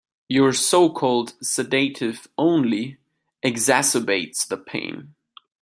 Your 0.27 0.51
so-called 0.51 1.33
sedative 1.43 2.27
only 2.35 2.97
exacerbates 3.45 4.47
the 4.47 4.57
pain. 4.57 5.13